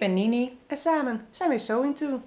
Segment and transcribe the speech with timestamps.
[0.00, 0.58] ben Nini.
[0.66, 2.20] en samen zijn we So Into.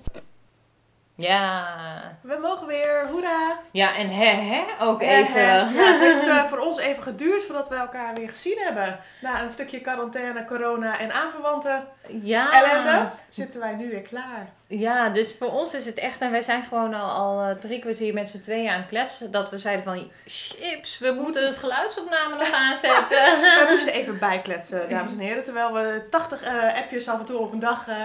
[1.15, 2.02] Ja.
[2.23, 3.57] We mogen weer, hoera!
[3.71, 5.41] Ja, en hè, hè, ook even.
[5.41, 8.99] Ja, het heeft eh, voor ons even geduurd voordat we elkaar weer gezien hebben.
[9.21, 11.83] Na een stukje quarantaine, corona en aanverwante
[12.21, 12.51] Ja.
[12.51, 14.47] ellende zitten wij nu weer klaar.
[14.67, 17.79] Ja, dus voor ons is het echt, en wij zijn gewoon al, al eh, drie
[17.79, 21.55] kwartier met z'n tweeën aan het kletsen, dat we zeiden van, chips, we moeten het
[21.57, 23.17] geluidsopname nog aanzetten.
[23.41, 25.43] We moesten even bijkletsen, dames en heren.
[25.43, 27.95] Terwijl we 80 eh, appjes af en toe op een dag eh,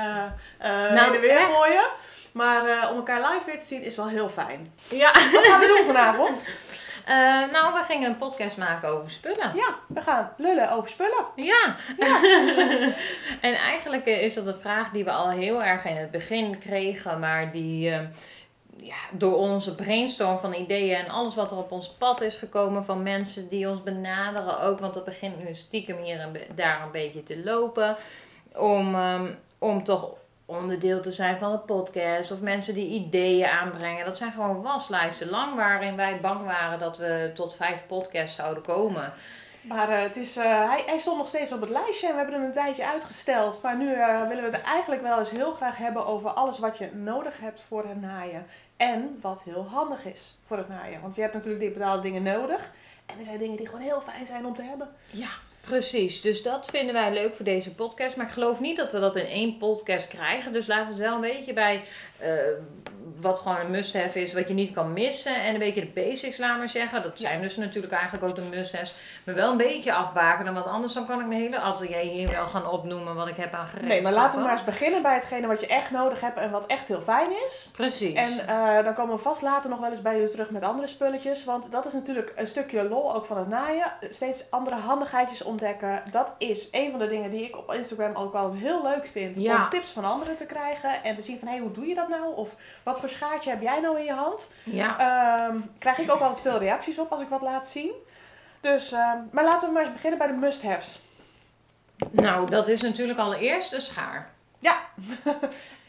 [0.92, 1.87] Nou, weer echt?
[2.32, 4.73] Maar eh, om elkaar live weer te zien is wel heel fijn.
[4.88, 5.12] ja.
[5.32, 6.45] Wat gaan we doen vanavond?
[7.05, 7.14] Eh,
[7.52, 9.52] nou, we gingen een podcast maken over spullen.
[9.55, 11.24] Ja, we gaan lullen over spullen.
[11.36, 11.77] Ja.
[13.48, 16.58] en eigenlijk eh, is dat een vraag die we al heel erg in het begin
[16.58, 17.91] kregen, maar die
[18.81, 22.84] ja, door onze brainstorm van ideeën en alles wat er op ons pad is gekomen
[22.84, 26.91] van mensen die ons benaderen ook, want dat begint nu stiekem hier en daar een
[26.91, 27.97] beetje te lopen,
[28.55, 29.27] om, ehm,
[29.58, 30.14] om toch
[30.48, 34.04] onderdeel te zijn van de podcast of mensen die ideeën aanbrengen.
[34.04, 38.62] Dat zijn gewoon waslijsten lang waarin wij bang waren dat we tot vijf podcasts zouden
[38.62, 39.12] komen.
[39.62, 42.19] Maar eh, het is, eh, hij, hij stond nog steeds op het lijstje en we
[42.19, 43.62] hebben hem een tijdje uitgesteld.
[43.62, 46.78] Maar nu eh, willen we het eigenlijk wel eens heel graag hebben over alles wat
[46.78, 48.46] je nodig hebt voor het naaien.
[48.76, 51.00] En wat heel handig is voor het naaien.
[51.00, 52.70] Want je hebt natuurlijk die bepaalde dingen nodig.
[53.06, 54.88] En er zijn dingen die gewoon heel fijn zijn om te hebben.
[55.10, 55.30] Ja,
[55.69, 56.20] precies.
[56.20, 58.16] Dus dat vinden wij leuk voor deze podcast.
[58.16, 60.52] Maar ik geloof niet dat we dat in één podcast krijgen.
[60.52, 61.84] Dus laat het wel een beetje bij
[62.19, 62.30] eh,
[63.20, 65.42] wat gewoon een must-have is, wat je niet kan missen.
[65.42, 67.02] En een beetje de basics, laat maar zeggen.
[67.02, 68.94] Dat zijn dus natuurlijk eigenlijk ook de must-haves.
[69.25, 72.47] Maar wel een beetje afbakenen, want anders dan kan ik mijn hele atelier hier wel
[72.47, 73.88] gaan opnoemen wat ik heb aan gereedschappen.
[73.88, 76.50] Nee, maar laten we maar eens beginnen bij hetgene wat je echt nodig hebt en
[76.50, 77.70] wat echt heel fijn is.
[77.72, 78.14] Precies.
[78.14, 80.87] En eh, dan komen we vast later nog wel eens bij jullie terug met andere
[80.87, 81.44] spulletjes.
[81.44, 83.93] Want dat is natuurlijk een stukje lol ook van het naaien.
[84.10, 86.03] Steeds andere handigheidjes ontdekken.
[86.10, 89.37] Dat is een van de dingen die ik op Instagram ook altijd heel leuk vind.
[89.37, 89.62] Ja.
[89.62, 91.03] Om tips van anderen te krijgen.
[91.03, 92.34] En te zien van, hé, hey, hoe doe je dat nou?
[92.34, 92.48] Of
[92.82, 94.48] wat voor schaartje heb jij nou in je hand?
[94.64, 94.98] ja.
[94.98, 97.92] Ehm, krijg ik ook altijd veel reacties op als ik wat laat zien.
[98.60, 101.00] Dus, ehm, maar laten we maar eens beginnen bij de must-haves.
[102.10, 104.30] Nou, dat is natuurlijk allereerst een schaar.
[104.58, 104.78] Ja.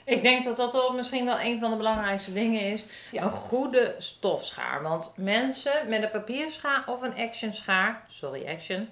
[0.09, 2.85] Ik denk dat dat wel misschien wel een van de belangrijkste dingen is.
[3.11, 3.23] Ja.
[3.23, 4.81] Een goede stofschaar.
[4.81, 8.89] Want mensen met een papierschaar of een action schaar, sorry action,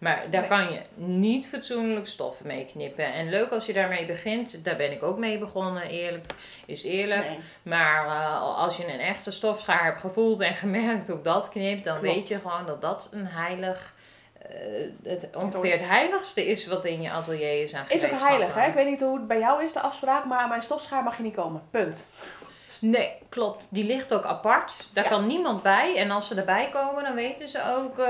[0.00, 0.48] maar daar Nee.
[0.50, 3.12] kan je niet fatsoenlijk stoffen mee knippen.
[3.12, 6.24] En leuk als je daarmee begint, daar ben ik ook mee begonnen, eerlijk
[6.66, 7.26] is eerlijk.
[7.28, 7.38] Nee.
[7.62, 11.98] Maar eh, als je een echte stofschaar hebt gevoeld en gemerkt hoe dat knipt, dan
[12.00, 12.14] Klopt.
[12.14, 13.94] weet je gewoon dat dat een heilig,
[14.42, 14.50] eh,
[15.04, 18.66] het, ongeveer het heiligste is wat in je atelier is aan Is ook heilig, hè?
[18.66, 21.16] Ik weet niet hoe het bij jou is, de afspraak, maar aan mijn stofschaar mag
[21.16, 21.62] je niet komen.
[21.70, 22.08] Punt.
[22.80, 23.66] Nee, klopt.
[23.70, 24.88] Die ligt ook apart.
[24.94, 25.10] Daar Ja.
[25.10, 25.96] kan niemand bij.
[25.96, 28.06] En als ze erbij komen, dan weten ze ook eh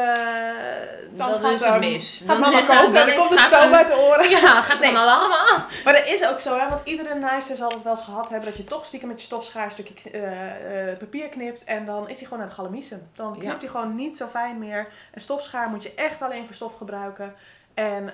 [1.18, 2.18] Dan dat is ehm, mis.
[2.18, 4.30] Gaat Dan- mama ja, koken dan is- komt de stoom uit de oren.
[4.40, 4.90] Ja, gaat Nee.
[4.90, 5.64] een alarm.
[5.84, 6.68] Maar dat is ook zo, hè?
[6.68, 9.26] Want iedere naaister zal het wel eens gehad hebben dat je toch stiekem met je
[9.26, 13.10] stofschaar een stukje eh, eh, papier knipt en dan is hij gewoon naar de galamiezen.
[13.14, 13.40] Dan Ja.
[13.40, 14.88] knipt hij gewoon niet zo fijn meer.
[15.14, 17.34] Een stofschaar moet je echt alleen voor stof gebruiken.
[17.74, 18.12] En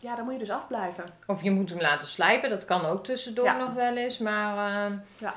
[0.00, 1.04] ja, dan moet je dus afblijven.
[1.26, 2.50] Of je moet hem laten slijpen.
[2.50, 3.56] Dat kan ook tussendoor Ja.
[3.56, 4.18] nog wel eens.
[4.18, 5.34] Maar Ja.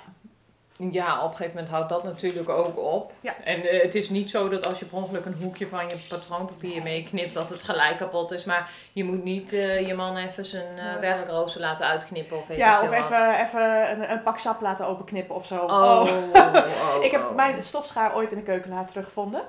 [0.77, 3.11] Ja, op een gegeven moment houdt dat natuurlijk ook op.
[3.21, 3.35] Ja.
[3.43, 5.95] En eh, het is niet zo dat als je per ongeluk een hoekje van je
[6.09, 8.43] patroonpapier meeknipt, dat het gelijk kapot is.
[8.43, 12.81] Maar je moet niet eh, je man even zijn werkrooster laten uitknippen of weet Ja,
[12.81, 12.97] of wat.
[12.97, 15.55] even, even een, een pak sap laten openknippen of zo.
[15.55, 17.35] Oh, oh, oh, Ik heb oh.
[17.35, 19.41] mijn stofschaar ooit in de keukenlaad teruggevonden.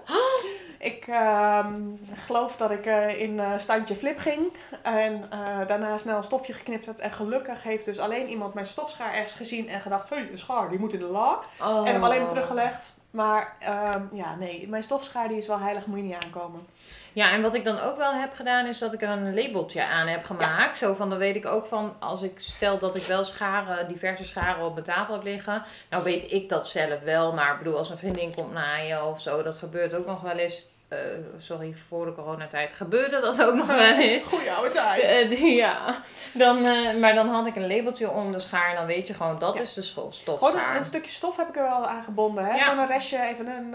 [0.79, 1.75] Ik ehm,
[2.15, 4.53] geloof dat ik eh, in eh, standje flip ging
[4.83, 6.99] en eh, daarna snel een stofje geknipt heb.
[6.99, 10.39] En gelukkig heeft dus alleen iemand mijn stofschaar ergens gezien en gedacht, hé, hey, een
[10.39, 11.41] schaar, die moet in de la.
[11.61, 11.89] Oh.
[11.89, 12.97] En hem alleen weer teruggelegd.
[13.11, 16.67] Maar ehm, ja, nee, mijn stofschaar die is wel heilig, moet je niet aankomen.
[17.13, 19.85] Ja, en wat ik dan ook wel heb gedaan, is dat ik er een labeltje
[19.85, 20.79] aan heb gemaakt.
[20.79, 24.25] Zo van, dan weet ik ook van, als ik stel dat ik wel scharen, diverse
[24.25, 25.63] scharen op mijn tafel heb liggen.
[25.91, 29.21] Nou weet ik dat zelf wel, maar ik bedoel, als een vriendin komt naaien of
[29.21, 30.67] zo, dat gebeurt ook nog wel eens.
[30.89, 30.99] Eh,
[31.39, 34.25] sorry, voor de coronatijd gebeurde dat ook nog wel eens.
[34.25, 35.03] Goeie oude tijd.
[35.03, 36.01] Eh, ja,
[36.33, 39.15] dan, eh, maar dan had ik een labeltje om de schaar en dan weet je
[39.15, 39.61] gewoon, dat Ja.
[39.61, 40.71] is de Gewoon stofschaar.
[40.71, 42.45] een, een stukje stof heb ik er wel aan gebonden.
[42.45, 42.55] Hè?
[42.57, 42.65] Ja.
[42.65, 43.73] Gewoon een restje, even een,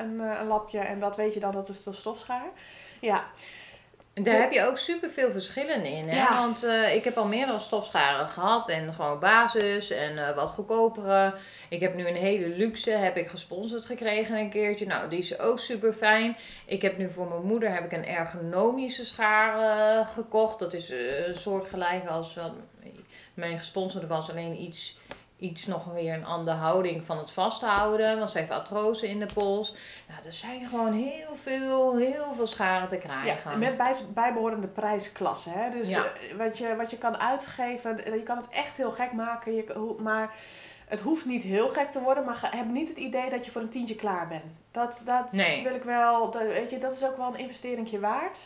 [0.00, 2.44] een, een lapje en dat weet je dan, dat is de stofschaar.
[3.00, 3.24] Ja,
[4.22, 6.08] Daar Zo- heb je ook superveel verschillen in.
[6.08, 6.16] Hè?
[6.16, 6.38] Ja.
[6.40, 8.68] Want eh, ik heb al meerdere stofscharen gehad.
[8.68, 11.34] En gewoon basis en eh, wat goedkopere.
[11.68, 12.90] Ik heb nu een hele luxe.
[12.90, 14.86] Heb ik gesponsord gekregen een keertje.
[14.86, 16.36] Nou, die is ook super fijn.
[16.66, 20.58] Ik heb nu voor mijn moeder heb ik een ergonomische schaar eh, gekocht.
[20.58, 22.52] Dat is een soort gelijk als wat
[23.34, 24.30] mijn gesponsorde was.
[24.30, 24.98] Alleen iets
[25.40, 28.18] iets nog weer een andere houding van het vasthouden.
[28.18, 29.74] Want ze heeft artrose in de pols.
[30.08, 33.50] Nou, er zijn gewoon heel veel, heel veel scharen te krijgen.
[33.50, 35.52] Ja, met bij, bijbehorende prijsklassen.
[35.52, 35.70] Hè?
[35.70, 36.04] Dus Ja.
[36.04, 39.54] eh, wat, je, wat je kan uitgeven, eh, je kan het echt heel gek maken.
[39.54, 40.34] Je, maar
[40.86, 42.24] het hoeft niet heel gek te worden.
[42.24, 44.44] Maar heb niet het idee dat je voor een tientje klaar bent.
[44.70, 45.62] Dat, dat Nee.
[45.62, 48.38] wil ik wel, dat, weet je, dat is ook wel een investeringje waard.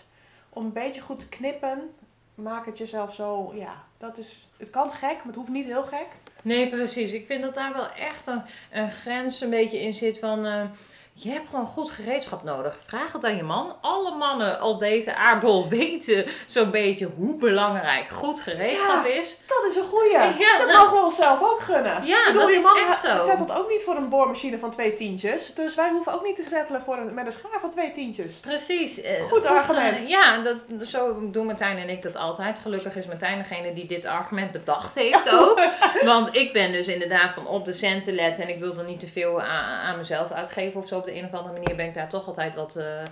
[0.48, 1.94] Om een beetje goed te knippen.
[2.34, 5.82] Maak het jezelf zo, ja, dat is, het kan gek, maar het hoeft niet heel
[5.82, 6.06] gek.
[6.44, 7.12] Nee, precies.
[7.12, 10.70] Ik vind dat daar wel echt een, grens een beetje in zit van...
[11.16, 12.78] je hebt gewoon goed gereedschap nodig.
[12.86, 13.76] Vraag het aan je man.
[13.80, 19.36] Alle mannen op deze aardbol weten zo'n beetje hoe belangrijk goed gereedschap is.
[19.46, 20.12] Dat is een goeie.
[20.12, 20.58] Ja.
[20.58, 22.06] Dat mogen we onszelf ook gunnen.
[22.06, 23.24] Ja, Ik bedoel, dat je is man echt zo.
[23.26, 25.54] zettelt ook niet voor een boormachine van twee tientjes.
[25.54, 28.34] Dus wij hoeven ook niet te settelen voor een, met een schaar van twee tientjes.
[28.34, 29.00] Precies.
[29.00, 30.08] eh, Goed argument.
[30.08, 30.56] ja, dat,
[30.88, 32.58] zo doen Martijn en ik dat altijd.
[32.58, 35.60] Gelukkig is Martijn degene die dit argument bedacht heeft ook.
[36.04, 38.42] Want ik ben dus inderdaad van op de centen letten.
[38.42, 41.02] En ik wil er niet te veel aan, aan mezelf uitgeven of zo.
[41.04, 43.02] Op de een of andere manier ben ik daar toch altijd wat eh,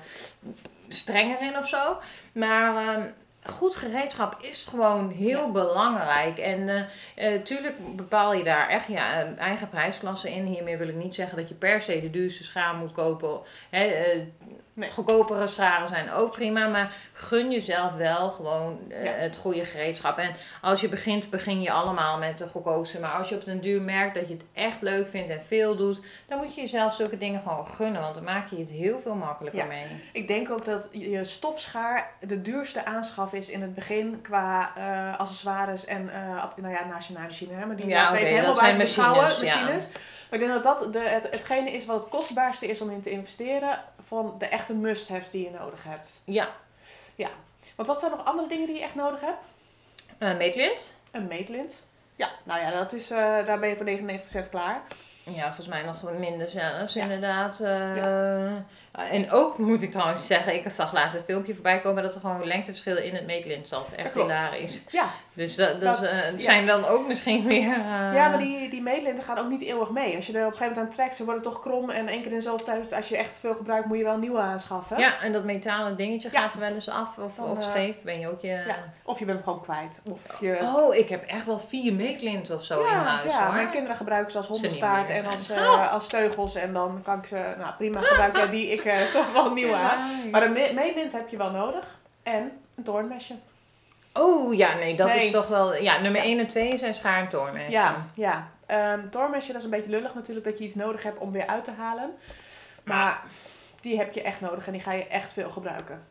[0.89, 1.99] strenger in of zo.
[2.33, 3.09] Maar ehm,
[3.43, 6.39] goed gereedschap is gewoon heel belangrijk.
[6.39, 10.47] En eh, eh, tuurlijk bepaal je daar echt je eh, eigen prijsklasse in.
[10.47, 13.41] Hiermee wil ik niet zeggen dat je per se de duurste schaar moet kopen.
[13.71, 14.21] Hè, eh,
[14.75, 14.91] Nee.
[14.91, 19.11] Goedkopere scharen zijn ook prima, maar gun jezelf wel gewoon eh, Ja.
[19.11, 20.19] het goede gereedschap.
[20.19, 23.01] En als je begint, begin je allemaal met de goedkoopste.
[23.01, 25.77] Maar als je op den duur merkt dat je het echt leuk vindt en veel
[25.77, 28.01] doet, dan moet je jezelf zulke dingen gewoon gunnen.
[28.03, 29.67] Want dan maak je het heel veel makkelijker Ja.
[29.67, 29.87] mee.
[30.13, 35.21] Ik denk ook dat je stofschaar de duurste aanschaf is in het begin qua eh,
[35.21, 37.55] accessoires en uh, nou ja, naaimachine.
[37.55, 40.01] Hè, maar die Ja, even helemaal dat zijn buiten beschouwen, machines, ja.
[40.33, 43.11] Ik denk dat dat de, het, hetgene is wat het kostbaarste is om in te
[43.11, 46.23] investeren van de echte must-haves die je nodig hebt.
[46.25, 46.49] Ja,
[47.77, 49.39] Want wat zijn nog andere dingen die je echt nodig hebt?
[50.19, 50.91] uh, meetlint.
[51.11, 51.83] Een meetlint.
[52.17, 54.81] Ja, nou ja, dat is, eh, daar ben je voor 99 cent klaar.
[55.25, 57.03] Ja, volgens mij nog wat minder zelfs, Ja.
[57.03, 57.61] inderdaad.
[57.61, 58.57] eh.
[58.93, 62.21] En ook moet ik trouwens zeggen, ik zag laatst een filmpje voorbij komen dat er
[62.21, 63.91] gewoon lengteverschillen in het meetlint zat.
[63.97, 64.31] Echt klopt.
[64.31, 64.83] hilarisch.
[64.91, 65.05] Ja,
[65.35, 67.71] Dus dat, dat, Dat- eh, zijn dan ook misschien weer...
[67.73, 70.17] eh, ja maar die, die meetlinten gaan ook niet eeuwig mee.
[70.17, 71.91] Als je er op een gegeven moment aan trekt, ze worden toch krom.
[71.91, 74.21] En één keer in zoveel tijd, als je echt veel gebruikt, moet je wel een
[74.21, 74.99] nieuwe aanschaffen.
[74.99, 76.41] Ja, en dat metalen dingetje Ja.
[76.41, 77.95] gaat er wel eens af of, Dan, of eh, scheef.
[78.03, 78.49] Ben je ook je...
[78.49, 80.01] Ja, Of je bent hem gewoon kwijt.
[80.11, 80.59] Of je...
[80.77, 83.55] Oh, ik heb echt wel vier meetlinten of zo in huis ja hoor.
[83.55, 86.55] mijn kinderen gebruiken ze als hondenstaart en als, eh, als teugels.
[86.55, 88.71] En dan kan ik ze, nou prima, gebruiken die.
[88.71, 90.31] Ik eh zorg wel een nieuwe aan.
[90.31, 91.99] Maar een me- meetlint heb je wel nodig.
[92.23, 93.35] En een toornmesje.
[94.13, 95.25] Oh ja, nee, dat Nee.
[95.25, 95.75] is toch wel...
[95.75, 96.27] Ja, nummer Ja.
[96.27, 97.71] 1 en 2 zijn schaar en.
[97.71, 98.51] Ja, ja.
[99.11, 101.65] Toornmesje, dat is een beetje lullig natuurlijk dat je iets nodig hebt om weer uit
[101.65, 102.11] te halen.
[102.85, 103.23] Maar
[103.81, 106.07] die heb je echt nodig en die ga je echt veel gebruiken.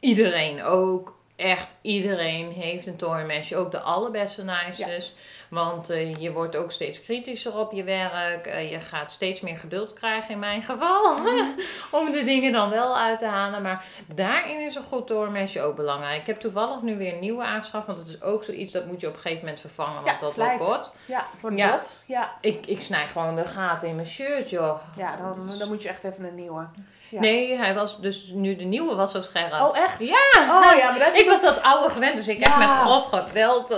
[0.00, 1.20] Iedereen ook.
[1.36, 3.56] Echt iedereen heeft een toornmesje.
[3.56, 5.14] Ook de allerbeste naaisters.
[5.52, 8.46] Want eh, je wordt ook steeds kritischer op je werk.
[8.46, 11.16] Eh, je gaat steeds meer geduld krijgen in mijn geval.
[12.00, 13.62] om de dingen dan wel uit te halen.
[13.62, 16.20] Maar daarin is een goed toornmesje ook belangrijk.
[16.20, 17.86] Ik heb toevallig nu weer een nieuwe aangeschaft.
[17.86, 19.94] Want het is ook zoiets dat moet je op een gegeven moment vervangen.
[19.94, 20.92] Want Ja, dat wordt.
[21.06, 21.70] Ja, Ja.
[21.70, 21.96] bot.
[22.06, 24.78] Ja, Ik, ik snij gewoon de gaten in mijn shirt, joh.
[24.96, 26.66] ja dan, dan moet je echt even een nieuwe.
[27.08, 27.20] Ja.
[27.20, 29.52] Nee, hij was dus nu de nieuwe was zo scherp.
[29.52, 29.98] Oh, echt?
[30.08, 30.56] Ja!
[30.58, 32.50] Oh ja, maar dat is Ik was dat oude gewend, dus ik Ja.
[32.50, 33.68] heb met grof geweld.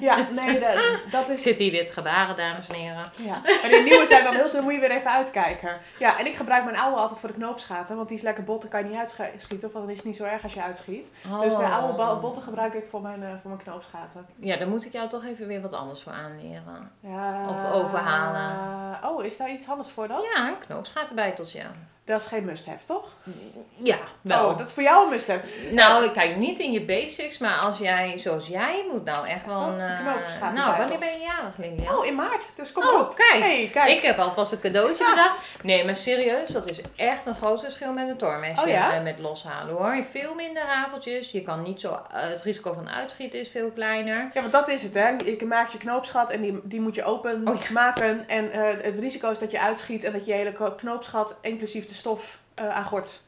[0.00, 0.74] Ja, nee, dat,
[1.10, 1.42] dat is...
[1.42, 3.10] Zit hier te gebaren, dames en heren.
[3.16, 3.40] Ja.
[3.62, 5.78] En die nieuwe zijn dan heel snel, moet je weer even uitkijken.
[5.98, 8.60] Ja, en ik gebruik mijn oude altijd voor de knoopsgaten, want die is lekker bot,
[8.60, 11.10] dan kan je niet uitschieten, of dan is het niet zo erg als je uitschiet.
[11.40, 14.26] Dus de oude ba- botten gebruik ik voor mijn, eh, voor mijn knoopsgaten.
[14.36, 16.92] Ja, dan moet ik jou toch even weer wat anders voor aanleren.
[17.00, 17.48] Ja.
[17.48, 18.98] Of overhalen.
[19.10, 20.20] Oh, is daar iets anders voor dan?
[20.34, 21.62] Ja, een knoopsgatenbijteltje.
[22.10, 23.08] Dat is geen must-have, toch?
[23.82, 24.48] Ja, wel.
[24.48, 25.46] Oh, dat is voor jou een must-have.
[25.70, 29.46] Nou, ik kijk niet in je basics, maar als jij, zoals jij, moet nou echt
[29.46, 29.76] wel een...
[29.76, 30.52] Knoopsgatenbijtel.
[30.52, 31.96] nou, wanneer ben je jarig, Lilia?
[31.96, 32.52] Oh, in maart.
[32.56, 33.14] Dus kom Oh, op.
[33.14, 33.42] kijk.
[33.42, 33.88] Hey, kijk.
[33.90, 35.10] Ik heb alvast een cadeautje Ja.
[35.10, 35.36] bedacht.
[35.62, 38.94] Nee, maar serieus, dat is echt een groot verschil met een toormesje Oh ja?
[38.94, 40.04] eh, met loshalen hoor.
[40.10, 41.30] Veel minder rafeltjes.
[41.30, 44.30] Je kan niet zo, eh, het risico van uitschieten is veel kleiner.
[44.32, 45.08] Ja, want dat is het, hè.
[45.08, 47.72] Je maakt je knoopsgat en die, die moet je open Oh, ja.
[47.72, 48.28] maken.
[48.28, 48.50] En
[48.82, 52.68] het risico is dat je uitschiet en dat je hele knoopsgat, inclusief de stof, eh,
[52.68, 53.22] aan gort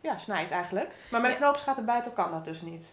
[0.00, 0.90] ja, snijdt eigenlijk.
[1.10, 2.92] Maar met een knoopsgat erbij kan dat dus niet.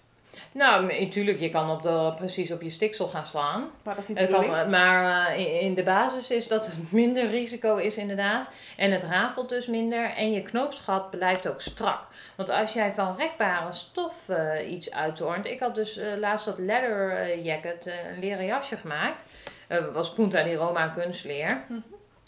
[0.52, 3.70] Nou, natuurlijk, je kan op de, precies op je stiksel gaan slaan.
[3.84, 7.30] Maar dat is niet de kan, maar eh, in, de basis is dat het minder
[7.30, 8.48] risico is inderdaad.
[8.78, 10.06] En het rafelt dus minder.
[10.10, 12.00] En je knoopsgat blijft ook strak.
[12.36, 15.46] Want als jij van rekbare stof eh, iets uittornt.
[15.46, 19.22] Ik had dus eh, laatst dat leather eh, jacket, eh, een leren jasje gemaakt.
[19.68, 21.64] Eh was Punta di Roma kunstleer.
[21.68, 21.80] Mhm.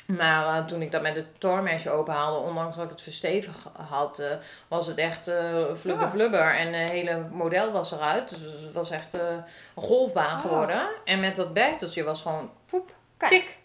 [0.06, 3.58] Maar eh, toen ik dat met het toormesje openhaalde, ondanks dat ik het verstevigd
[3.90, 4.28] had, eh,
[4.68, 6.56] was het echt eh flubber flubber.
[6.56, 8.30] En het hele model was eruit.
[8.30, 9.44] Dus het was echt een
[9.76, 10.42] golfbaan Ah.
[10.42, 10.88] geworden.
[11.06, 13.32] En met dat bijteltje was gewoon poep, Kijk.
[13.32, 13.58] Tik.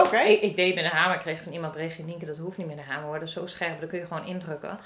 [0.00, 0.18] Oké.
[0.18, 2.76] Ik, ik deed met een hamer, kreeg van iemand berichtje, Nienke, dat hoeft niet met
[2.78, 4.78] een hamer hoor, dat is zo scherp, dat kun je gewoon indrukken.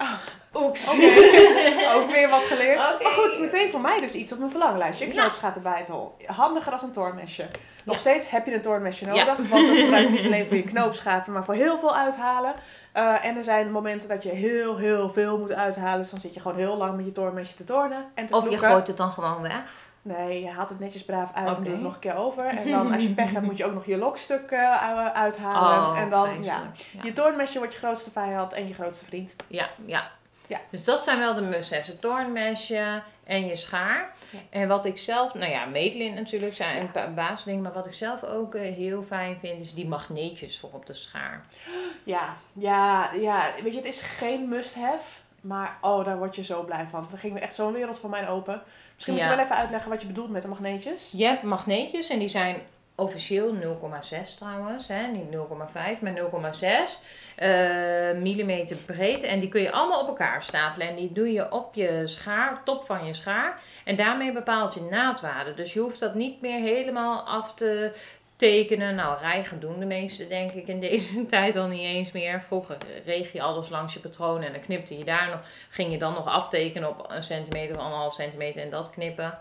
[0.54, 0.88] Oeps.
[0.92, 2.78] Oké, ook weer wat geleerd.
[2.78, 5.07] Maar goed, meteen voor mij dus iets op mijn verlanglijstje.
[5.07, 5.12] Ja.
[5.12, 6.16] Knoopsgatenbijtel.
[6.26, 7.47] Handiger als een toornmesje.
[7.88, 8.00] Nog Ja.
[8.11, 9.11] steeds heb je een toornmesje Ja.
[9.25, 9.49] nodig.
[9.49, 12.54] Want dat gebruik je niet alleen voor je knoopsgaten, maar voor heel veel uithalen.
[12.92, 15.99] Eh, en er zijn momenten dat je heel, heel veel moet uithalen.
[15.99, 18.50] Dus dan zit je gewoon heel lang met je toornmesje te tornen en te Of
[18.50, 19.87] je gooit het dan gewoon weg.
[20.02, 22.45] Nee, je haalt het netjes braaf uit en doet het nog een keer over.
[22.45, 25.90] En dan als je pech hebt moet je ook nog je lokstuk eh, uithalen.
[25.90, 26.62] Oh, en dan, ja.
[27.02, 29.35] Je toornmesje wordt je grootste vijand en je grootste vriend.
[29.47, 30.02] Ja, ja.
[30.47, 30.59] Ja.
[30.71, 31.87] Dus dat zijn wel de must-haves.
[31.88, 34.12] Het toornmesje en je schaar.
[34.30, 34.38] Ja.
[34.50, 36.80] En wat ik zelf, nou ja, meetlint natuurlijk zijn Ja.
[36.80, 37.62] een pa- basisdingen.
[37.62, 40.94] Maar wat ik zelf ook eh, heel fijn vind, is die magneetjes voor op de
[40.94, 41.44] schaar.
[42.04, 43.50] Ja, ja, ja.
[43.62, 45.02] Weet je, het is geen must-have.
[45.40, 47.08] Maar oh, daar word je zo blij van.
[47.12, 48.62] Er ging echt zo'n wereld voor mij open.
[48.94, 49.37] Misschien moet je Ja.
[49.37, 51.11] wel even uitleggen wat je bedoelt met de magneetjes.
[51.16, 52.56] Je hebt magneetjes en die zijn
[52.98, 55.06] officieel 0,6 trouwens, hè?
[55.06, 56.20] niet 0,5, maar
[56.58, 56.66] 0,6
[57.36, 59.22] eh, millimeter breed.
[59.22, 62.64] En die kun je allemaal op elkaar stapelen en die doe je op je schaar,
[62.64, 63.62] top van je schaar.
[63.84, 65.54] En daarmee bepaalt je naadwaarde.
[65.54, 67.92] Dus je hoeft dat niet meer helemaal af te
[68.36, 68.94] tekenen.
[68.94, 72.42] Nou, rijgen doen de meesten denk ik in deze tijd al niet eens meer.
[72.46, 75.40] Vroeger reeg je alles langs je patroon en dan knipte je daar nog.
[75.68, 79.38] Ging je dan nog aftekenen op een centimeter of anderhalf centimeter en dat knippen.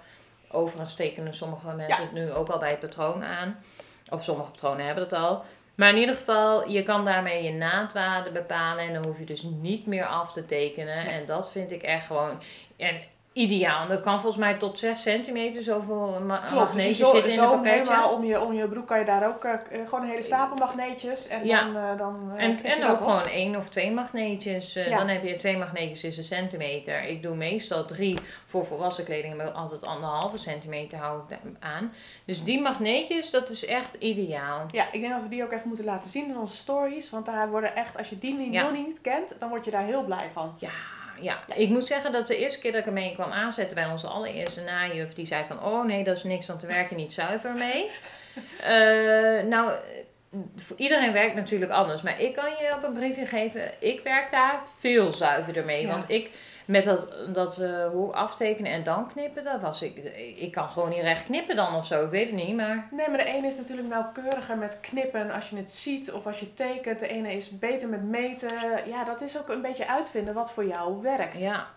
[0.52, 3.64] Overigens tekenen sommige mensen het nu ook al bij het patroon aan.
[4.12, 5.44] Of sommige patronen hebben het al.
[5.76, 8.86] Maar in ieder geval, je kan daarmee je naadwaarde bepalen.
[8.86, 11.08] En dan hoef je dus niet meer af te tekenen.
[11.08, 12.42] En dat vind ik echt gewoon
[12.78, 13.02] en
[13.38, 13.82] ideaal.
[13.82, 17.12] En dat kan volgens mij tot 6 centimeter zoveel ma- Klopt, dus je magneetjes zo,
[17.14, 17.80] zitten in zo een pakketje.
[17.94, 19.54] helemaal om je, om je broek kan je daar ook eh,
[19.86, 21.28] gewoon een hele stapel magneetjes.
[21.28, 21.64] En Ja.
[21.64, 22.98] dan, eh, dan eh, En, en ook op.
[23.08, 24.74] gewoon één of twee magneetjes.
[24.74, 24.98] Ja.
[24.98, 27.04] Dan heb je twee magneetjes is een centimeter.
[27.04, 29.36] Ik doe meestal drie voor volwassen kleding.
[29.36, 31.94] Maar altijd anderhalve centimeter hou ik aan.
[32.26, 34.66] Dus die magneetjes, dat is echt ideaal.
[34.72, 37.10] Ja, ik denk dat we die ook even moeten laten zien in onze stories.
[37.10, 38.64] Want daar worden echt, als je die niet, Ja.
[38.64, 40.54] nog niet kent, dan word je daar heel blij van.
[40.60, 40.70] Ja,
[41.20, 44.08] ja, ik moet zeggen dat de eerste keer dat ik ermee kwam aanzetten bij onze
[44.08, 47.54] allereerste najuf, die zei van, oh nee, dat is niks, want we werken niet zuiver
[47.54, 47.90] mee.
[48.62, 49.72] Eh, nou,
[50.76, 54.62] iedereen werkt natuurlijk anders, maar ik kan je op een briefje geven, ik werk daar
[54.80, 55.82] veel zuiverder mee.
[55.82, 55.88] Ja.
[55.88, 56.30] Want ik,
[56.68, 59.96] met dat, dat eh, hoe aftekenen en dan knippen, dat was ik,
[60.38, 62.88] ik kan gewoon niet recht knippen dan of zo, ik weet het niet, maar...
[62.92, 66.40] Nee, maar de ene is natuurlijk nauwkeuriger met knippen als je het ziet of als
[66.40, 67.00] je tekent.
[67.00, 68.52] De ene is beter met meten.
[68.88, 71.40] Ja, dat is ook een beetje uitvinden wat voor jou werkt.
[71.40, 71.68] Ja,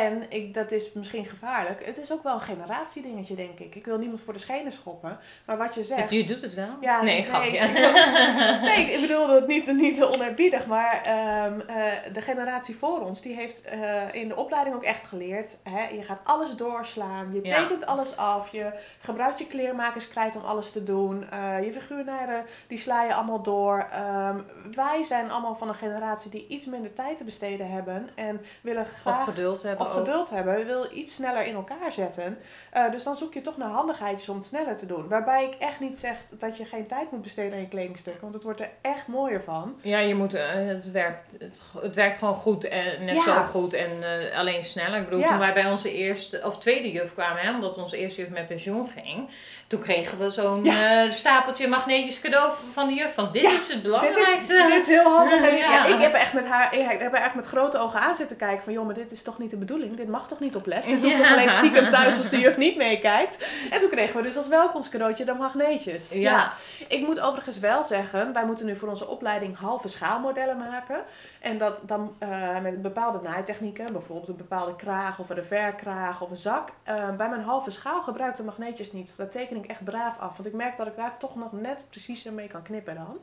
[0.00, 1.86] En ik, dat is misschien gevaarlijk.
[1.86, 3.74] Het is ook wel een generatiedingetje, denk ik.
[3.74, 5.18] Ik wil niemand voor de schenen schoppen.
[5.46, 6.10] Maar wat je zegt.
[6.10, 6.76] je doet het wel.
[6.80, 7.50] Ja, nee, nee, grapje.
[7.50, 13.20] ik Nee, ik bedoelde het niet, niet onerbiedig, maar ehm, eh, de generatie voor ons,
[13.22, 13.80] die heeft eh,
[14.12, 15.56] in de opleiding ook echt geleerd.
[15.62, 17.62] Hè, je gaat alles doorslaan, je Ja.
[17.62, 21.30] tekent alles af, je gebruikt je kleermakerskrijt om alles te doen.
[21.30, 23.86] eh, je figuurnijden, die sla je allemaal door.
[23.92, 24.36] Ehm,
[24.74, 28.82] wij zijn allemaal van een generatie die iets minder tijd te besteden hebben en willen
[28.82, 29.92] Of graag geduld hebben ook.
[29.92, 32.38] geduld hebben, je wil iets sneller in elkaar zetten.
[32.70, 35.08] Eh, dus dan zoek je toch naar handigheidjes om het sneller te doen.
[35.08, 38.34] Waarbij ik echt niet zeg dat je geen tijd moet besteden aan je kledingstukken, want
[38.34, 39.74] het wordt er echt mooier van.
[39.82, 43.22] Ja, je moet, eh, het, werkt, het, het werkt gewoon goed en net Ja.
[43.22, 44.98] zo goed en eh, alleen sneller.
[44.98, 45.28] Ik bedoel, Ja.
[45.28, 48.46] toen wij bij onze eerste of tweede juf kwamen, hè, omdat onze eerste juf met
[48.48, 49.28] pensioen ging,
[49.66, 50.72] toen kregen we zo'n
[51.10, 53.14] stapeltje magneetjes cadeau van de juf.
[53.14, 54.66] Van dit is het Dit is, belangrijkste.
[54.68, 55.40] dit is heel handig.
[55.86, 58.64] En ik heb echt met haar, ik heb echt met grote ogen aan zitten kijken
[58.64, 59.96] van, joh, maar dit is toch niet de bedoeling?
[59.96, 60.84] Dit mag toch niet op les?
[60.84, 61.22] Dit doe ik Ja.
[61.22, 63.46] toch alleen stiekem thuis als de juf niet meekijkt?
[63.70, 66.10] En toen kregen we dus als welkomstcadeautje de magneetjes.
[66.10, 66.52] Ja.
[66.88, 71.04] Ik moet overigens wel zeggen, wij moeten nu voor onze opleiding halve schaalmodellen maken.
[71.40, 76.30] En dat dan eh, met bepaalde naaitechnieken, bijvoorbeeld een bepaalde kraag of een reverkraag of
[76.30, 76.68] een zak.
[76.82, 79.12] Eh, bij mijn halve schaal gebruik ik de magneetjes niet.
[79.16, 81.84] Dat teken ik echt braaf af, want ik merk dat ik daar toch nog net
[81.90, 83.18] preciezer mee kan knippen dan.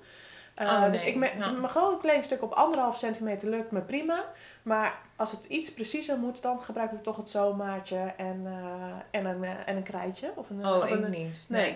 [0.56, 1.50] Eh, Oh, Dus ik me- Ja.
[1.52, 4.24] mijn gewone kledingstuk op anderhalf centimeter lukt me prima.
[4.70, 9.26] Maar als het iets preciezer moet, dan gebruik ik toch het zomaatje en, eh, en,
[9.26, 10.32] een, eh, en een krijtje.
[10.36, 11.46] Of een, Oh, of ik een, niet.
[11.48, 11.76] nee.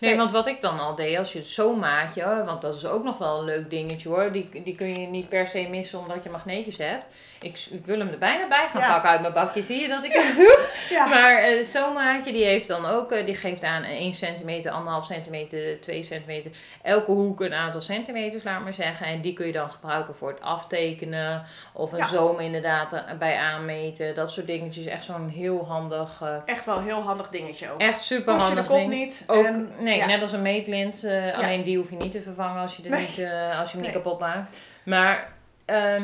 [0.00, 0.16] Nee.
[0.16, 3.04] Want wat ik dan al deed, als je zo'n maatje, hoor, want dat is ook
[3.04, 6.22] nog wel een leuk dingetje hoor, die, die kun je niet per se missen omdat
[6.22, 7.04] je magneetjes hebt.
[7.42, 8.88] Ik, ik wil hem er bijna bij gaan Ja.
[8.92, 10.66] pakken uit mijn bakje, zie je dat ik dat doe?
[10.90, 11.06] Ja.
[11.06, 15.06] Maar eh, zo'n maatje, die heeft dan ook, eh, die geeft aan 1 centimeter, 1,5
[15.06, 16.50] centimeter, 2 centimeter.
[16.82, 19.06] Elke hoek een aantal centimeters, laat maar zeggen.
[19.06, 21.44] En die kun je dan gebruiken voor het aftekenen.
[21.72, 22.06] Of een Ja.
[22.06, 24.14] zoom inderdaad eh, bij aanmeten.
[24.14, 24.86] Dat soort dingetjes.
[24.86, 27.80] Echt zo'n heel handig, Echt wel heel handig dingetje ook.
[27.80, 28.90] echt super Kost je de handig kop ding.
[29.02, 29.24] niet.
[29.26, 31.04] Ook, en, nee, net als een meetlint.
[31.34, 33.00] Alleen die hoef je niet te vervangen als je, er Nee.
[33.00, 34.56] niet, als je hem niet kapot maakt.
[34.84, 35.28] Maar,
[35.64, 36.02] ehm,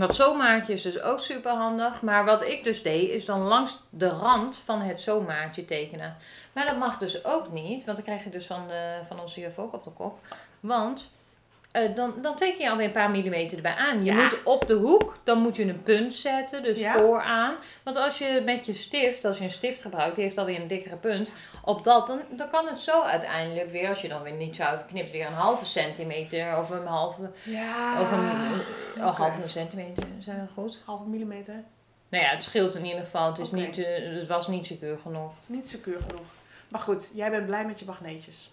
[0.00, 2.02] Dat zomaatje is dus ook super handig.
[2.02, 6.16] Maar wat ik dus deed, is dan langs de rand van het zomaatje tekenen.
[6.52, 9.40] Maar dat mag dus ook niet, want dan krijg je dus van, de, van onze
[9.40, 10.18] juf ook op de kop.
[10.60, 11.10] Want
[11.72, 14.04] eh, dan, dan teken je alweer een paar millimeter erbij aan.
[14.04, 14.22] Je Ja.
[14.22, 16.92] moet op de hoek, dan moet je een punt zetten, dus Ja.
[16.98, 17.54] vooraan.
[17.82, 20.68] Want als je met je stift, als je een stift gebruikt, die heeft alweer een
[20.68, 21.30] dikkere punt.
[21.64, 24.86] Op dat, dan, dan kan het zo uiteindelijk weer, als je dan weer niet zuiver
[24.86, 28.00] knipt, weer een halve centimeter of een halve, Ja.
[28.00, 28.30] of een,
[29.02, 29.22] oh, oké.
[29.22, 30.82] halve centimeter, zijn dat goed?
[30.84, 31.54] Halve millimeter.
[32.08, 33.26] Nou ja, het scheelt in ieder geval.
[33.26, 35.32] Het, is niet, eh, het was niet secuur genoeg.
[35.46, 36.26] Niet secuur genoeg.
[36.68, 38.50] Maar goed, jij bent blij met je magneetjes.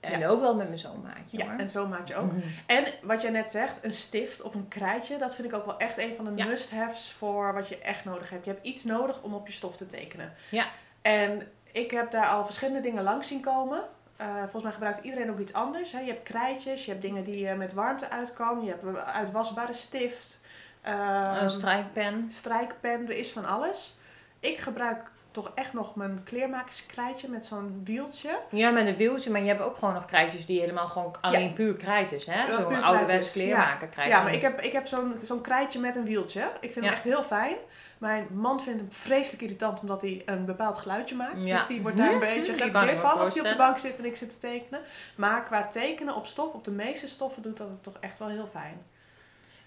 [0.00, 1.58] En ook wel met mijn zoonmaatje Ja, hoor.
[1.58, 2.32] en zo maak je ook.
[2.32, 2.40] Mhm.
[2.66, 5.78] En wat jij net zegt, een stift of een krijtje, dat vind ik ook wel
[5.78, 6.44] echt een van de Ja.
[6.46, 8.44] must-haves voor wat je echt nodig hebt.
[8.44, 10.32] Je hebt iets nodig om op je stof te tekenen.
[10.50, 10.66] Ja.
[11.02, 13.82] En ik heb daar al verschillende dingen langs zien komen.
[14.16, 15.92] Eh, volgens mij gebruikt iedereen ook iets anders.
[15.92, 16.00] Hè.
[16.00, 19.72] Je hebt krijtjes, je hebt dingen die je met warmte uit kan, je hebt uitwasbare
[19.72, 20.40] stift,
[20.82, 22.26] ehm, Een strijkpen.
[22.30, 23.98] strijkpen, er is van alles.
[24.40, 28.38] Ik gebruik toch echt nog mijn kleermakerskrijtje met zo'n wieltje.
[28.50, 31.52] Ja, met een wieltje, maar je hebt ook gewoon nog krijtjes die helemaal gewoon alleen
[31.52, 32.46] puur krijt is, hè?
[32.46, 34.08] Ja, Zo'n ouderwets kleermaker krijt.
[34.10, 36.50] Ja, maar ik heb, ik heb zo'n zo'n krijtje met een wieltje.
[36.60, 36.80] Ik vind Ja.
[36.84, 37.56] hem echt heel fijn.
[38.02, 41.44] Mijn man vindt hem vreselijk irritant omdat hij een bepaald geluidje maakt.
[41.44, 41.56] Ja.
[41.56, 43.98] Dus die wordt daar een Mhm, beetje geïrriteerd van als hij op de bank zit
[43.98, 44.80] en ik zit te tekenen.
[45.16, 48.28] Maar qua tekenen op stof, op de meeste stoffen, doet dat het toch echt wel
[48.28, 48.82] heel fijn.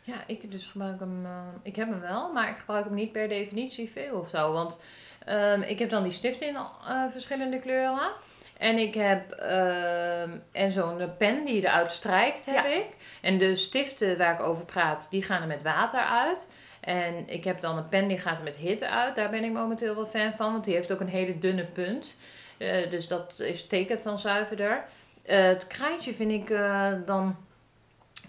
[0.01, 3.11] Ja, ik dus gebruik hem, eh, ik heb hem wel, maar ik gebruik hem niet
[3.11, 4.51] per definitie veel of zo.
[4.51, 4.77] Want
[5.25, 8.11] ehm, ik heb dan die stift in eh, verschillende kleuren.
[8.57, 12.65] En ik heb ehm, en zo'n pen die eruit strijkt, heb Ja.
[12.65, 12.85] ik.
[13.21, 16.47] En de stiften waar ik over praat, die gaan er met water uit.
[16.85, 19.15] En ik heb dan een pen die gaat met hitte uit.
[19.15, 22.13] Daar ben ik momenteel wel fan van, want die heeft ook een hele dunne punt.
[22.57, 24.85] Eh, dus dat is, tekent dan zuiverder.
[25.23, 27.35] Eh, het krijtje vind ik eh, dan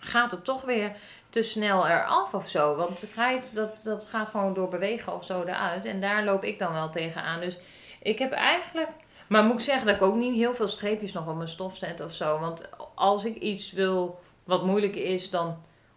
[0.01, 0.97] gaat het toch weer
[1.31, 2.77] te snel eraf of zo.
[2.77, 5.85] Want de krijt, dat, dat gaat gewoon door bewegen of zo eruit.
[5.85, 7.41] En daar loop ik dan wel tegenaan.
[7.41, 7.59] Dus
[8.03, 8.91] ik heb eigenlijk...
[9.29, 11.77] Maar moet ik zeggen dat ik ook niet heel veel streepjes nog op mijn stof
[11.77, 12.39] zet of zo.
[12.39, 15.57] Want als ik iets wil wat moeilijk is, dan...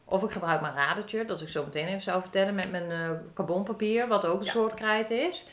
[0.10, 3.10] Of ik gebruik mijn radertje, dat ik zo meteen even zou vertellen, met mijn eh
[3.34, 4.52] carbonpapier, wat ook een Ja.
[4.52, 5.46] soort krijt is.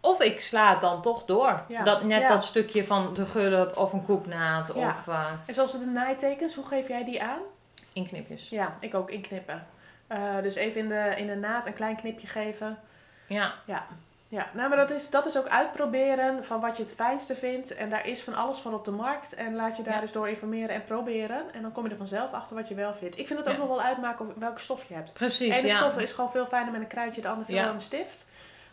[0.00, 1.62] Of ik sla het dan toch door.
[1.68, 1.82] Ja.
[1.82, 2.28] Dat, net Ja.
[2.28, 4.88] dat stukje van de gulp of een koeknaad Ja.
[4.88, 7.40] of eh, En zoals de naaitekens, hoe geef jij die aan?
[7.92, 8.48] inknipjes.
[8.48, 9.66] Ja, ik ook inknippen.
[10.06, 12.78] Eh, dus even in de, in de naad een klein knipje geven.
[13.26, 13.86] Ja, Ja,
[14.30, 17.74] nou, maar dat is, dat is ook uitproberen van wat je het fijnste vindt.
[17.74, 19.34] En daar is van alles van op de markt.
[19.34, 20.00] En laat je daar Ja.
[20.00, 21.52] dus door informeren en proberen.
[21.52, 23.18] En dan kom je er vanzelf achter wat je wel vindt.
[23.18, 23.60] Ik vind het ook Ja.
[23.60, 25.12] nog wel uitmaken of- welke stof je hebt.
[25.12, 25.48] precies.
[25.54, 25.76] De ene ja.
[25.76, 27.64] stof is gewoon veel fijner met een kruidje, de andere veel Ja.
[27.64, 28.26] met een stift.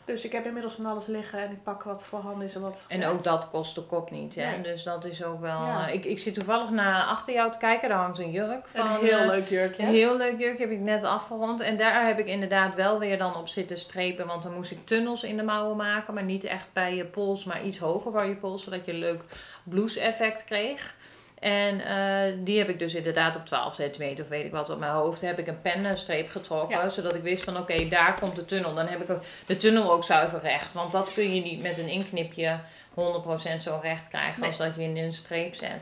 [0.05, 2.85] Dus ik heb inmiddels van alles liggen en ik pak wat voorhanden is en wat
[2.87, 4.35] En ook dat kost de kop niet.
[4.35, 4.49] Hè?
[4.49, 4.61] Nee.
[4.61, 5.65] Dus dat is ook wel.
[5.65, 5.87] Ja.
[5.87, 7.89] eh, ik, ik zit toevallig naar achter jou te kijken.
[7.89, 8.91] Daar hangt een jurk van.
[8.91, 9.83] Een heel eh, leuk jurkje.
[9.83, 11.61] Een heel leuk jurkje heb ik net afgerond.
[11.61, 14.27] En daar heb ik inderdaad wel weer dan op zitten strepen.
[14.27, 16.13] Want dan moest ik tunnels in de mouwen maken.
[16.13, 18.63] Maar niet echt bij je pols, maar iets hoger bij je pols.
[18.63, 19.21] Zodat je een leuk
[19.63, 20.95] blouse effect kreeg.
[21.39, 24.79] En eh, die heb ik dus inderdaad op 12 centimeter of weet ik wat op
[24.79, 25.21] mijn hoofd.
[25.21, 26.77] Heb ik een pennenstreep getrokken.
[26.77, 26.89] Ja.
[26.89, 28.73] Zodat ik wist van oké, daar komt de tunnel.
[28.73, 30.73] Dan heb ik ook de tunnel ook zuiver recht.
[30.73, 34.39] Want dat kun je niet met een inknipje 100% zo recht krijgen.
[34.39, 34.49] Nee.
[34.49, 35.79] Als dat je in een streep zet.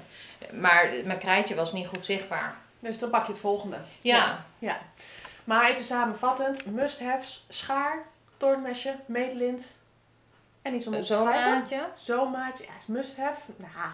[0.51, 2.55] Maar mijn krijtje was niet goed zichtbaar.
[2.79, 3.77] Dus dan pak je het volgende.
[4.01, 4.45] Ja.
[4.59, 4.77] ja.
[5.43, 6.65] Maar even samenvattend.
[6.65, 8.03] Must-haves, schaar,
[8.37, 9.75] toornmesje, meetlint.
[10.61, 11.87] En iets om op te Zo'n maatje.
[11.95, 13.41] Zo'n maatje, ja, is must-have.
[13.55, 13.91] Nou,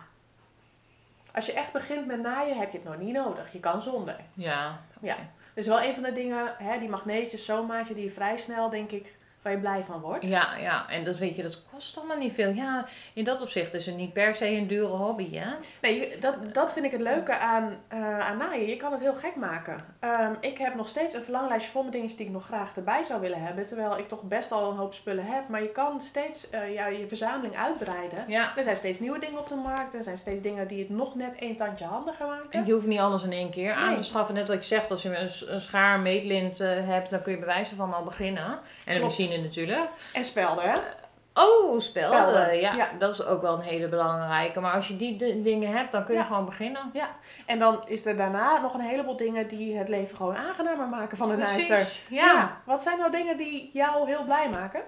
[1.33, 3.53] als je echt begint met naaien, heb je het nog niet nodig.
[3.53, 4.15] Je kan zonder.
[4.33, 4.79] Ja.
[5.01, 5.17] Ja.
[5.53, 8.69] Dus wel een van de dingen, hè, die magneetjes, zo'n maatje, die je vrij snel,
[8.69, 10.27] denk ik, waar je blij van wordt.
[10.27, 12.51] Ja, ja, en dat weet je, dat kost allemaal niet veel.
[12.51, 15.49] Ja, in dat opzicht is het niet per se een dure hobby, hè?
[15.81, 18.67] Nee, dat, dat vind ik het leuke aan, eh, aan naaien.
[18.67, 19.85] Je kan het heel gek maken.
[19.99, 23.03] Ehm, ik heb nog steeds een verlanglijstje vol met dingetjes die ik nog graag erbij
[23.03, 23.65] zou willen hebben.
[23.65, 25.47] Terwijl ik toch best al een hoop spullen heb.
[25.47, 28.23] Maar je kan steeds eh, ja, je verzameling uitbreiden.
[28.27, 28.57] Ja.
[28.57, 29.93] Er zijn steeds nieuwe dingen op de markt.
[29.93, 32.65] Er zijn steeds dingen die het nog net één tandje handiger En maken.
[32.65, 34.35] je hoeft niet alles in één keer aan te schaffen.
[34.35, 37.31] Net wat ik zeg, als je een, een schaar, een meetlint eh, hebt, dan kun
[37.31, 38.47] je bij wijze van al beginnen.
[38.85, 39.17] En een Klopt.
[39.19, 39.89] machine natuurlijk.
[40.13, 40.77] En spelden, hè?
[41.39, 42.19] Oh, spelden.
[42.19, 42.88] Spelden, Ja, ja.
[42.99, 44.60] dat is ook wel een hele belangrijke.
[44.60, 46.25] Maar als je die dingen hebt, dan kun je Ja.
[46.25, 46.91] gewoon beginnen.
[47.45, 51.17] En dan is er daarna nog een heleboel dingen die het leven gewoon aangenamer maken
[51.17, 51.75] van de naaister.
[51.75, 52.04] Precies.
[52.10, 52.58] Ja.
[52.63, 54.82] Wat zijn nou dingen die jou heel blij maken?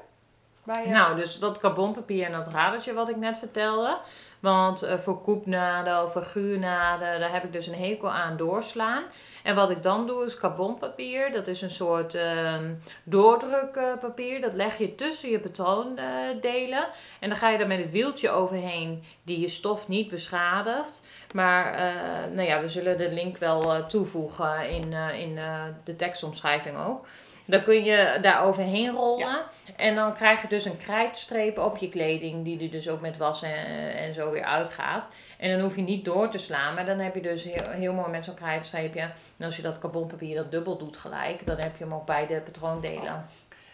[0.64, 3.98] Bij, eh, Nou, dus dat carbonpapier en dat radertje wat ik net vertelde.
[4.42, 9.04] Want eh, voor koepnaden of voor guurnaden, daar heb ik dus een hekel aan doorslaan.
[9.44, 11.32] En wat ik dan doe is carbonpapier.
[11.32, 12.74] Dat is een soort ehm
[13.04, 14.42] doordrukpapier.
[14.42, 16.88] Dat leg je tussen je patroondelen.
[17.20, 21.02] En dan ga je er met een wieltje overheen die je stof niet beschadigt.
[21.32, 25.40] Maar eh, nou ja, we zullen de link wel eh, toevoegen in, in
[25.84, 27.06] de tekstomschrijving ook.
[27.52, 29.40] Dan kun je daar overheen rollen.
[29.76, 33.18] En dan krijg je dus een krijtstreep op je kleding, die er dus ook met
[33.18, 35.06] wassen en, en zo weer uitgaat.
[35.38, 37.94] En dan hoef je niet door te slaan, maar dan heb je dus heel, heel
[37.94, 39.02] mooi met zo'n krijtstreepje.
[39.38, 42.42] En als je dat carbonpapier dat dubbel doet gelijk, dan heb je hem op beide
[42.42, 43.26] patroondelen.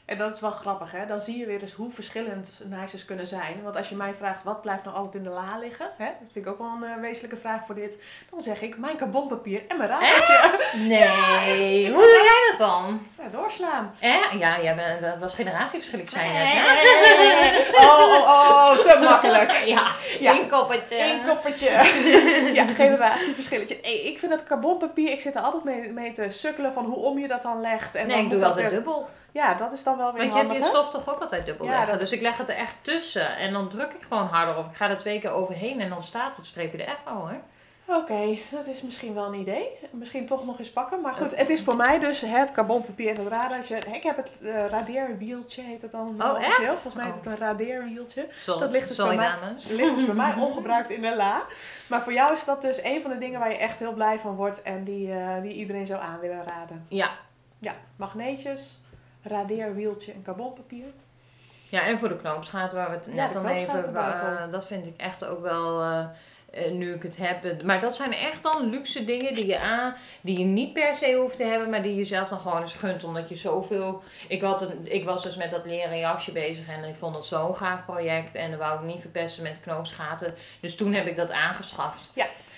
[0.07, 1.05] En dat is wel grappig, hè?
[1.05, 3.59] Dan zie je weer dus hoe verschillend nices kunnen zijn.
[3.63, 6.05] Want als je mij vraagt wat blijft nog altijd in de la liggen, hè?
[6.05, 7.97] dat vind ik ook wel een eh, wezenlijke vraag voor dit.
[8.29, 10.59] Dan zeg ik mijn carbonpapier en mijn radertje.
[10.87, 13.07] Nee, hoe doe jij dat dan?
[13.17, 13.95] Ja, doorslaan.
[13.99, 14.39] Eh?
[14.39, 16.51] Ja, bent, dat was generatieverschil, ik zei net.
[16.53, 16.75] Ja,
[17.77, 19.51] Oh, oh, oh, te makkelijk.
[19.75, 19.87] ja,
[20.19, 20.31] Ja.
[20.31, 20.99] één koppertje.
[21.03, 21.69] Eén koppertje.
[22.53, 23.79] ja, generatieverschilletje.
[23.81, 26.95] Hey, ik vind dat carbonpapier, ik zit er altijd mee, mee te sukkelen van hoe
[26.97, 27.95] om je dat dan legt.
[27.95, 29.09] En Nee, ik doe dat altijd weer- dubbel.
[29.37, 31.65] Ja, dat is dan wel weer Want je hebt je stof toch ook altijd dubbel
[31.65, 31.89] Ja, leggen.
[31.89, 33.35] dat- Dus ik leg het er echt tussen.
[33.37, 34.57] En dan druk ik gewoon harder.
[34.57, 35.81] Of ik ga er twee keer overheen.
[35.81, 37.39] En dan staat het streepje er echt wel hoor.
[37.97, 39.67] Oké, dat is misschien wel een idee.
[39.91, 41.01] Misschien toch nog eens pakken.
[41.01, 43.77] Maar goed, het is voor mij dus het carbonpapier en het radartje.
[43.77, 46.23] Ik heb het eh, radeerwieltje, heet het dan.
[46.23, 46.55] Oh, echt?
[46.55, 47.31] Volgens mij heet het Oh.
[47.31, 48.27] een radeerwieltje.
[48.39, 49.63] Sorry, Dat ligt dus sorry bij mij- dames.
[49.69, 51.41] Het ligt dus bij mij ongebruikt in de la.
[51.87, 54.19] Maar voor jou is dat dus een van de dingen waar je echt heel blij
[54.19, 54.61] van wordt.
[54.61, 56.85] En die, eh, die iedereen zou aan willen raden.
[56.89, 57.09] Ja.
[57.59, 58.79] Ja, magneetjes,
[59.27, 60.87] radeerwieltje en carbonpapier.
[61.69, 63.93] ja, en voor de knoopsgaten waar we het Ja, net al even...
[63.93, 65.81] eh, dat vind ik echt ook wel...
[65.81, 66.05] eh,
[66.51, 67.63] eh, nu ik het heb.
[67.63, 71.13] Maar dat zijn echt dan luxe dingen die je aan, die je niet per se
[71.13, 73.03] hoeft te hebben, maar die je zelf dan gewoon eens gunt.
[73.03, 74.03] Omdat je zoveel.
[74.27, 77.25] Ik, had een, ik was dus met dat leren jasje bezig en ik vond het
[77.25, 78.35] zo'n gaaf project.
[78.35, 80.35] En dan wou ik niet verpesten met knoopsgaten.
[80.59, 82.09] Dus toen heb ik dat aangeschaft.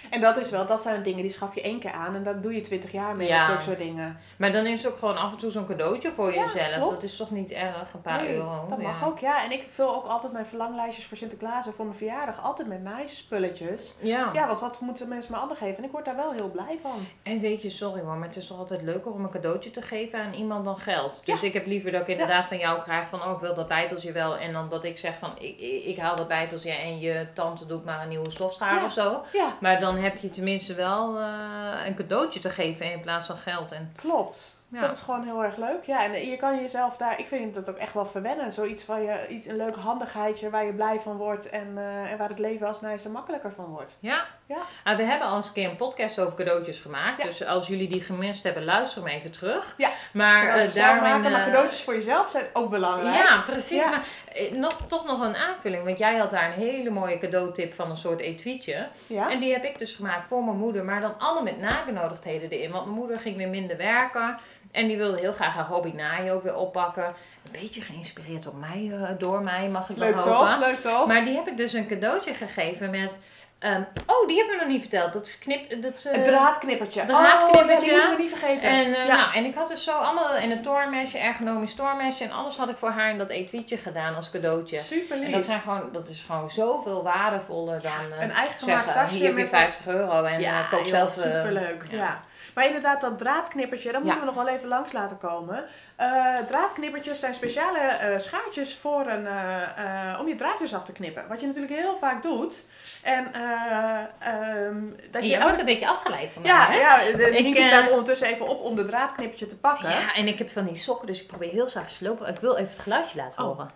[0.09, 2.15] En dat is wel, dat zijn dingen die schaf je één keer aan.
[2.15, 3.45] En dat doe je twintig jaar mee Ja.
[3.45, 4.19] zulke soort dingen.
[4.37, 6.75] Maar dan is het ook gewoon af en toe zo'n cadeautje voor Ja, jezelf.
[6.75, 6.91] klopt.
[6.93, 8.65] Dat is toch niet erg, een paar Nee, euro.
[8.69, 9.05] Dat mag ja.
[9.05, 9.43] ook, ja.
[9.43, 12.83] En ik vul ook altijd mijn verlanglijstjes voor Sinterklaas en voor mijn verjaardag altijd met
[12.83, 13.95] nice spulletjes.
[13.99, 14.29] Ja.
[14.33, 15.77] Ja, want wat moeten mensen me ander geven?
[15.77, 17.07] En ik word daar wel heel blij van.
[17.23, 19.81] En weet je, sorry hoor, maar het is toch altijd leuker om een cadeautje te
[19.81, 21.21] geven aan iemand dan geld.
[21.25, 23.67] Dus ik heb liever dat ik inderdaad van jou krijg van, oh ik wil dat
[23.67, 24.37] bijteltje wel.
[24.37, 27.65] En dan dat ik zeg van, ik, ik, ik haal dat bijteltje en je tante
[27.65, 29.21] doet maar een nieuwe stofschaar of zo.
[29.33, 33.37] Ja, Maar dan heb je tenminste wel eh, een cadeautje te geven in plaats van
[33.37, 33.71] geld.
[33.71, 34.57] En, klopt.
[34.67, 34.81] ja.
[34.81, 35.83] Dat is gewoon heel erg leuk.
[35.83, 38.53] Ja, en je kan jezelf daar, ik vind dat ook echt wel verwennen.
[38.53, 42.17] Zoiets waar je, iets, een leuk handigheidje waar je blij van wordt en, eh, en
[42.17, 43.97] waar het leven als nice makkelijker van wordt.
[43.99, 44.25] Ja.
[44.49, 44.57] Ja.
[44.83, 47.17] Ah, we hebben al eens een keer een podcast over cadeautjes gemaakt.
[47.17, 47.23] Ja.
[47.23, 49.73] Dus als jullie die gemist hebben, luister hem even terug.
[49.77, 49.89] Ja.
[50.13, 53.15] Maar daarin, maken, maar eh, cadeautjes voor jezelf zijn ook belangrijk.
[53.15, 53.83] Ja, precies.
[53.83, 53.89] Ja.
[53.89, 55.83] Maar eh, nog, toch nog een aanvulling.
[55.83, 58.87] Want jij had daar een hele mooie cadeautip van een soort etuietje.
[59.07, 59.29] Ja?
[59.29, 60.85] En die heb ik dus gemaakt voor mijn moeder.
[60.85, 62.71] Maar dan allemaal met nabenodigdheden erin.
[62.71, 64.37] Want mijn moeder ging weer minder werken.
[64.71, 67.05] En die wilde heel graag haar hobby naaien ook weer oppakken.
[67.05, 70.31] Een beetje geïnspireerd op mij, door mij mag ik wel Leuk hopen.
[70.31, 70.59] toch?
[70.59, 71.07] Leuk toch?
[71.07, 73.11] Maar die heb ik dus een cadeautje gegeven met...
[73.59, 75.13] ehm, oh, die hebben we nog niet verteld.
[75.13, 75.81] Dat is knip...
[75.81, 77.03] Dat, is, eh, Een draadknippertje.
[77.03, 77.75] draadknippertje.
[77.75, 78.69] Oh, ja, die moeten we niet vergeten.
[78.69, 79.15] en, eh, ja.
[79.15, 82.23] nou, en ik had dus zo allemaal in een toornmesje, ergonomisch toormesje.
[82.23, 84.79] En alles had ik voor haar in dat etuietje gedaan als cadeautje.
[84.81, 85.25] Super lief.
[85.25, 89.15] En dat, zijn gewoon, dat is gewoon zoveel waardevoller dan eh, een eigen zeggen, tasje
[89.15, 91.13] hier heb je met wat- 50 euro en ja, koop zelf...
[91.13, 91.83] superleuk.
[91.89, 91.97] Ja.
[91.97, 92.21] ja.
[92.55, 94.25] Maar inderdaad, dat draadknippertje, dat moeten Ja.
[94.25, 95.65] we nog wel even langs laten komen.
[95.95, 100.91] Eh, draadknippertjes zijn speciale eh, schaartjes voor een, eh, eh, om je draadjes af te
[100.91, 101.27] knippen.
[101.27, 102.65] Wat je natuurlijk heel vaak doet.
[103.03, 106.77] En eh, ehm, dat En je jij wordt een beetje afgeleid van mij, ja, hè?
[106.77, 109.89] ja, de Ik, Nienke staat ondertussen even op om de draadknippertje te pakken.
[109.89, 112.27] Ja, en ik heb van die sokken, dus ik probeer heel zacht te slopen.
[112.27, 113.47] Ik wil even het geluidje laten Oh.
[113.47, 113.71] horen.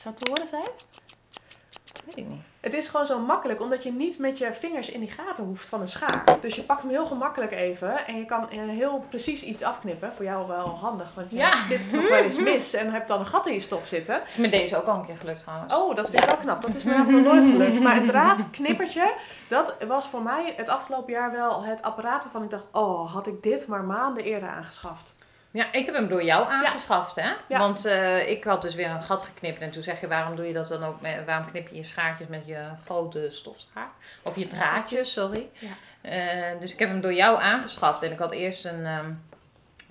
[0.00, 0.68] Zou het te horen zijn?
[2.04, 2.42] Weet ik niet.
[2.62, 5.66] Het is gewoon zo makkelijk, omdat je niet met je vingers in die gaten hoeft
[5.68, 6.24] van een schaar.
[6.40, 10.12] Dus je pakt hem heel gemakkelijk even en je kan eh, heel precies iets afknippen.
[10.16, 11.50] Voor jou wel handig, want je Ja.
[11.66, 14.14] knipt nog wel eens mis en hebt dan een gat in je stof zitten.
[14.14, 15.74] Het is met deze ook al een keer gelukt trouwens.
[15.74, 16.62] Oh, dat vind ik wel knap.
[16.62, 17.80] Dat is me nog nooit gelukt.
[17.80, 19.12] Maar een draadknippertje,
[19.48, 23.26] dat was voor mij het afgelopen jaar wel het apparaat waarvan ik dacht, oh, had
[23.26, 25.14] ik dit maar maanden eerder aangeschaft.
[25.52, 27.32] Ja, ik heb hem door jou aangeschaft, hè?
[27.48, 27.58] Ja.
[27.58, 29.60] Want eh, ik had dus weer een gat geknipt.
[29.60, 31.00] En toen zeg je, waarom doe je dat dan ook?
[31.00, 33.90] Met, waarom knip je je schaartjes met je grote stofschaar?
[34.22, 35.48] Of je draadjes, sorry.
[35.52, 35.70] Ja.
[36.00, 38.02] Eh, dus ik heb hem door jou aangeschaft.
[38.02, 39.10] En ik had eerst een, ehm,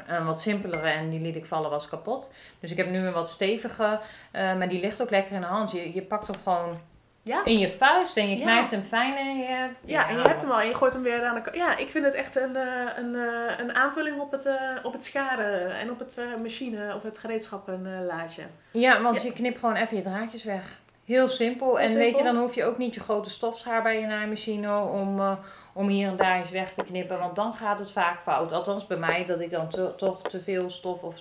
[0.05, 2.31] een wat simpelere en die liet ik vallen, was kapot.
[2.59, 3.99] Dus ik heb nu een wat stevige,
[4.31, 5.71] eh, maar die ligt ook lekker in de hand.
[5.71, 6.79] Je, je pakt hem gewoon
[7.23, 7.45] Ja.
[7.45, 8.41] in je vuist en je Ja.
[8.41, 9.75] knijpt hem fijn en je hebt...
[9.85, 11.55] Ja, en je hebt hem al en je gooit hem weer aan de kant.
[11.55, 14.93] Ja, ik vind het echt een, eh, een, eh, een aanvulling op het, eh, op
[14.93, 18.43] het scharen en op het machine of het gereedschappenlaadje.
[18.71, 19.27] Ja, want Ja.
[19.27, 20.79] je knipt gewoon even je draadjes weg.
[21.05, 21.79] Heel simpel.
[21.79, 22.17] en weet simpel.
[22.17, 25.37] je, dan hoef je ook niet je grote stofschaar bij je naaimachine om,
[25.73, 27.19] om hier en daar eens weg te knippen.
[27.19, 28.51] Want dan gaat het vaak fout.
[28.51, 31.15] Althans bij mij, dat ik dan to- toch te veel stof of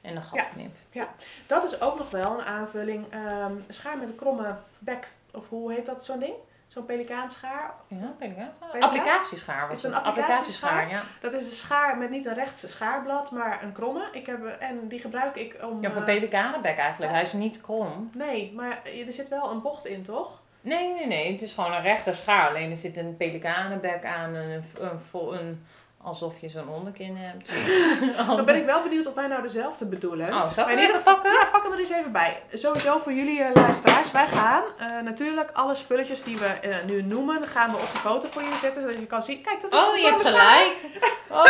[0.00, 0.44] in een gat Ja.
[0.44, 1.06] knip.
[1.46, 3.06] Dat is ook nog wel een aanvulling.
[3.10, 6.34] ehm, schaar met een kromme bek, of hoe heet dat zo'n ding?
[6.68, 7.74] Zo'n pelikaanschaar.
[7.88, 10.90] Ja, je Applicatieschaar was Is het een applicatieschaar?
[10.90, 11.02] ja.
[11.20, 14.08] Dat is een schaar met niet een rechtse schaarblad, maar een kromme.
[14.12, 15.82] Ik heb, en die gebruik ik om...
[15.82, 17.10] Ja, voor eh, pelikanenbek eigenlijk.
[17.12, 17.16] ja.
[17.18, 18.10] Hij is niet krom.
[18.14, 20.40] Nee, maar er zit wel een bocht in, toch?
[20.60, 21.32] Nee, nee, nee.
[21.32, 22.48] Het is gewoon een rechte schaar.
[22.48, 24.34] Alleen er zit een pelikanenbek aan.
[24.34, 25.66] en Een, een, vol- een,
[26.02, 27.66] alsof je zo'n onderkin hebt.
[28.36, 30.28] Dan ben ik wel benieuwd of wij nou dezelfde bedoelen.
[30.28, 31.32] Oh, zal ik even pakken?
[31.32, 32.42] Ja, pak hem er eens even bij.
[32.52, 34.10] Sowieso voor jullie eh, luisteraars.
[34.10, 37.98] Wij gaan eh, natuurlijk alle spulletjes die we eh, nu noemen, gaan we op de
[37.98, 38.82] foto voor jullie zetten.
[38.82, 39.42] Zodat je kan zien.
[39.42, 40.76] Kijk, dat is Oh, een je hebt gelijk.
[41.30, 41.44] Oh.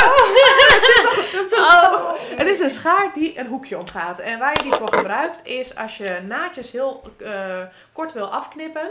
[1.33, 2.13] Dat is een- Oh.
[2.37, 4.19] Het is een schaar die een hoekje omgaat.
[4.19, 7.03] En waar je die voor gebruikt is als je naadjes heel
[7.93, 8.91] kort wil afknippen.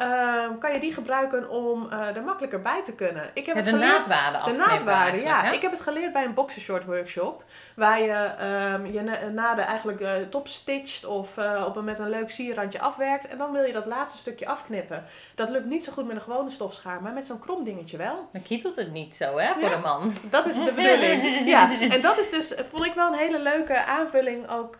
[0.00, 3.30] Ehm, kan je die gebruiken om eh, er makkelijker bij te kunnen.
[3.34, 5.40] Ik heb Ja, het de geleerd- naadwaarde De afknippen naadwaarde, ja.
[5.40, 5.52] hè?
[5.52, 7.44] Ik heb het geleerd bij een boxershort workshop.
[7.76, 12.08] Waar je ehm, je na- naden eigenlijk top stitcht of eh, op een, met een
[12.10, 13.28] leuk sierrandje afwerkt.
[13.28, 15.04] En dan wil je dat laatste stukje afknippen.
[15.34, 18.28] Dat lukt niet zo goed met een gewone stofschaar, maar met zo'n krom dingetje wel.
[18.32, 19.76] Dan kietelt het niet zo, hè, voor Ja.
[19.76, 20.12] de man.
[20.30, 21.18] Dat is de bedoeling.
[21.50, 24.76] Ja, en dat is dus, vond ik wel een hele leuke aanvulling ook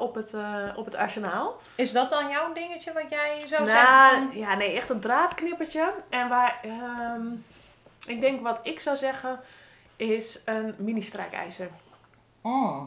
[0.00, 0.32] op, het,
[0.76, 1.56] op het arsenaal.
[1.74, 3.64] Is dat dan jouw dingetje wat jij zou zeggen?
[3.66, 3.98] Nou, van-
[4.32, 5.94] ja, nee, echt een draadknippertje.
[6.08, 7.26] En waar, ehm,
[8.06, 9.40] ik denk wat ik zou zeggen,
[9.96, 11.68] is een mini strijkijzer.
[12.40, 12.82] Oh.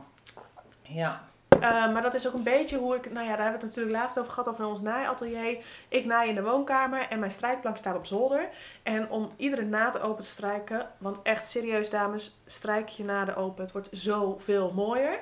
[0.81, 1.21] Ja.
[1.49, 3.75] Eh, maar dat is ook een beetje hoe ik, nou ja, daar hebben we het
[3.75, 5.65] natuurlijk laatst over gehad over ons naaiatelier.
[5.87, 8.49] Ik naai in de woonkamer en mijn strijkplank staat op zolder.
[8.83, 13.63] En om iedere naad open te strijken, want echt serieus dames, strijk je naden open.
[13.63, 15.19] Het wordt zoveel mooier.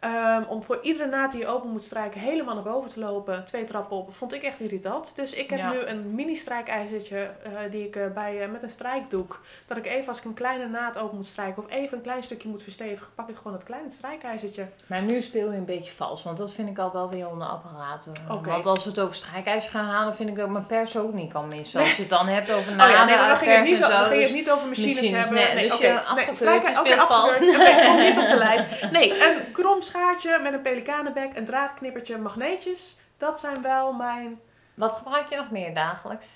[0.00, 3.44] Ehm, om voor iedere naad die je open moet strijken helemaal naar boven te lopen,
[3.44, 5.12] twee trappen op, vond ik echt irritant.
[5.14, 5.70] Dus ik heb Ja.
[5.70, 9.86] nu een mini strijkijzertje eh, die ik eh, bij, eh, met een strijkdoek, dat ik
[9.86, 12.62] even als ik een kleine naad open moet strijken of even een klein stukje moet
[12.62, 14.66] verstevigen, pak ik gewoon het kleine strijkijzertje.
[14.86, 17.46] Maar nu speel je een beetje vals, want dat vind ik al wel weer onder
[17.46, 18.12] apparaten.
[18.44, 21.32] Want als we het over strijkijzers gaan halen, vind ik dat mijn pers ook niet
[21.32, 21.80] kan missen.
[21.80, 23.90] Als je het dan hebt over Oh naden, ja, nee, dan ging, pers en dan
[23.90, 23.96] zo.
[23.96, 25.36] ging het dus- niet over machines, machines, hebben.
[25.56, 25.86] nee, dus oké.
[25.86, 27.38] je afgekeurd, strijken- je speelt vals.
[27.38, 28.66] komt niet op de lijst.
[28.90, 32.96] Nee, een krom schaartje met een pelikanenbek, een draadknippertje, magneetjes.
[33.16, 34.40] Dat zijn wel mijn...
[34.74, 36.26] Wat gebruik je nog meer dagelijks?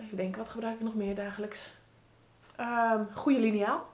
[0.00, 1.58] Even denken, wat gebruik ik nog meer dagelijks?
[2.56, 3.86] Ehm goede liniaal.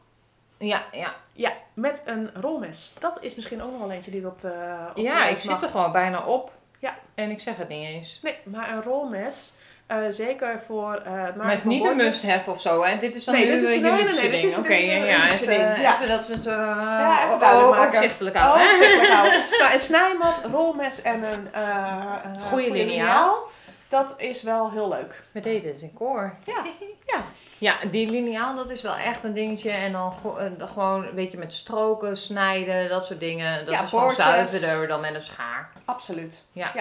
[0.59, 1.15] Ja, ja.
[1.33, 2.93] Ja, met een rolmes.
[2.99, 5.63] Dat is misschien ook nog wel eentje die op de op de ja ik zit
[5.63, 6.53] er gewoon bijna op.
[6.79, 6.95] Ja.
[7.15, 8.21] En ik zeg het niet eens.
[8.23, 9.53] Nee, maar een rolmes,
[9.89, 12.99] eh, zeker voor eh, het Maar het is niet een must-have of zo, hè?
[12.99, 14.53] Dit is dan Nee, nu dit is- je nee, nee, luxe nee, dit ding.
[14.53, 15.95] is- Oké, dit is een ja, even, ja.
[15.95, 17.87] even dat we het uh, Ja, even o- duidelijk o- maken.
[17.89, 18.67] overzichtelijk houden.
[18.67, 18.73] hè?
[18.75, 19.45] Overzichtelijk houden.
[19.59, 23.39] nou, een snijmat, rolmes en een eh een Goeie liniaal.
[23.89, 25.21] Dat is wel heel leuk.
[25.33, 26.35] We deden het in koor.
[26.45, 26.63] Ja,
[27.07, 27.23] ja.
[27.59, 29.71] Ja, die liniaal, dat is wel echt een dingetje.
[29.71, 33.65] En dan eh, gewoon een beetje met stroken, snijden, dat soort dingen.
[33.67, 35.71] Dat Ja, is gewoon zuiverder dan met een schaar.
[35.85, 36.45] Absoluut.
[36.53, 36.73] Ja.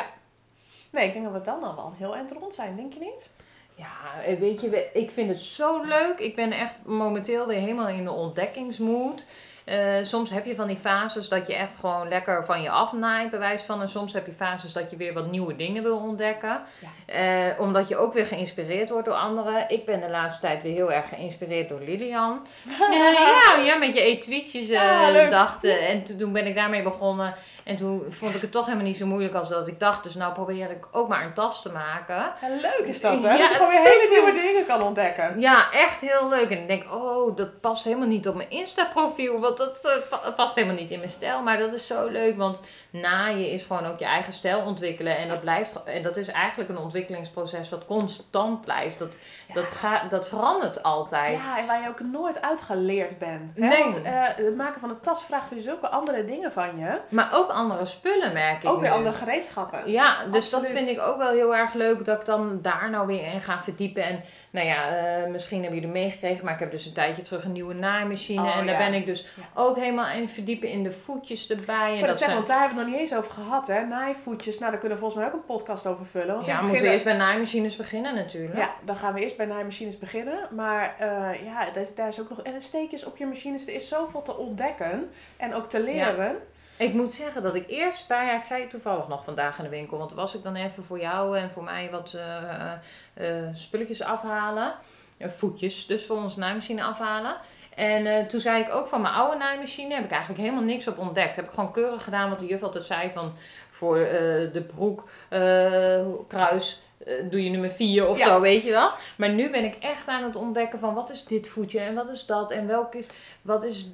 [0.97, 3.29] Nee, ik denk dat we dan al wel heel eind rond zijn, denk je niet?
[3.75, 6.19] Ja, eh, weet je, ik vind het zo leuk.
[6.19, 9.25] Ik ben echt momenteel weer helemaal in de ontdekkingsmood.
[9.65, 13.29] Eh, soms heb je van die fases dat je echt gewoon lekker van je afnaait,
[13.29, 13.81] bewijs van.
[13.81, 16.61] En soms heb je fases dat je weer wat nieuwe dingen wil ontdekken.
[17.05, 19.69] Eh, omdat je ook weer geïnspireerd wordt door anderen.
[19.69, 22.47] Ik ben de laatste tijd weer heel erg geïnspireerd door Lilian.
[22.91, 25.87] Ja, ja, met je etuietjes eh Ah, dachten.
[25.87, 27.35] En toen ben ik daarmee begonnen.
[27.67, 30.03] En toen vond ik het toch helemaal niet zo moeilijk als dat ik dacht.
[30.03, 32.31] Dus nou probeer ik ook maar een tas te maken.
[32.61, 33.33] Leuk is dat, hè?
[33.33, 35.39] Ja, dat je gewoon weer hele nieuwe dingen kan ontdekken.
[35.39, 36.49] Ja, echt heel leuk.
[36.49, 39.39] En ik denk, oh, dat past helemaal niet op mijn Insta-profiel.
[39.39, 41.43] Want dat eh, pa- past helemaal niet in mijn stijl.
[41.43, 42.37] Maar dat is zo leuk.
[42.37, 45.17] Want naaien is gewoon ook je eigen stijl ontwikkelen.
[45.17, 48.99] En dat, blijft, en dat is eigenlijk een ontwikkelingsproces wat constant blijft.
[48.99, 49.17] Dat,
[49.53, 51.39] dat, gaat, dat verandert altijd.
[51.43, 53.55] Ja, en waar je ook nooit uitgeleerd bent.
[53.55, 53.67] Hè?
[53.67, 53.83] Nee.
[53.83, 56.99] Want eh, het maken van een tas vraagt weer zulke andere dingen van je.
[57.09, 58.95] Maar ook andere spullen merk ik Ook weer nu.
[58.95, 59.91] andere gereedschappen.
[59.91, 63.07] Ja, dus dat vind ik ook wel heel erg leuk dat ik dan daar nou
[63.07, 64.03] weer in ga verdiepen.
[64.03, 67.43] En nou ja, eh, misschien hebben jullie meegekregen, maar ik heb dus een tijdje terug
[67.43, 68.41] een nieuwe naaimachine.
[68.41, 68.89] Oh, en daar ja.
[68.89, 69.43] ben ik dus Ja.
[69.53, 71.93] ook helemaal in verdiepen in de voetjes erbij.
[71.93, 72.33] En Maar dat zeg, zijn...
[72.35, 73.85] want daar hebben we het nog niet eens over gehad, hè?
[73.85, 74.59] Naaivoetjes.
[74.59, 76.33] Nou, daar kunnen we volgens mij ook een podcast over vullen.
[76.35, 78.57] Want Ja, we moeten begin- eerst bij naaimachines beginnen natuurlijk.
[78.57, 80.47] Ja, dan gaan we eerst bij naaimachines beginnen.
[80.51, 82.41] Maar eh, ja, daar is, daar is ook nog...
[82.41, 85.09] En steekjes op je machines, er is zoveel te ontdekken.
[85.37, 86.35] En ook te leren.
[86.77, 89.63] Ik moet zeggen dat ik eerst bij, ja, ik zei het toevallig nog vandaag in
[89.63, 92.71] de winkel, want was ik dan even voor jou en voor mij wat eh,
[93.13, 94.75] eh, spulletjes afhalen.
[95.17, 97.37] Eh, voetjes, dus voor onze naaimachine afhalen.
[97.75, 100.87] En eh, toen zei ik ook van mijn oude naaimachine heb ik eigenlijk helemaal niks
[100.87, 101.35] op ontdekt.
[101.35, 103.33] Heb ik gewoon keurig gedaan wat de juf altijd zei van
[103.77, 106.86] voor eh, de broek, eh, kruis, eh,
[107.29, 108.25] doe je nummer 4 of Ja.
[108.25, 108.91] zo, weet je wel.
[109.17, 112.09] Maar nu ben ik echt aan het ontdekken van wat is dit voetje en wat
[112.09, 113.05] is dat en welk is,
[113.41, 113.89] wat is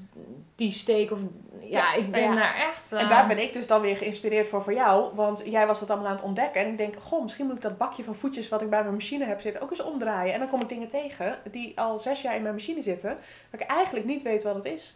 [0.55, 1.19] die steek of
[1.59, 2.35] ja, Ja, ik ben ja.
[2.35, 2.91] daar echt.
[2.91, 5.15] En eh, daar ben ik dus dan weer geïnspireerd voor voor jou.
[5.15, 6.61] Want jij was dat allemaal aan het ontdekken.
[6.61, 8.93] En ik denk, goh, misschien moet ik dat bakje van voetjes wat ik bij mijn
[8.93, 10.33] machine heb zitten ook eens omdraaien.
[10.33, 13.17] En dan kom ik dingen tegen die al zes jaar in mijn machine zitten.
[13.51, 14.95] Dat ik eigenlijk niet weet wat het is.